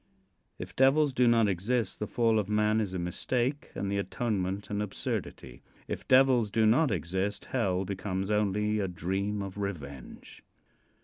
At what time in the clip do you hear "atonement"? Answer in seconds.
3.99-4.71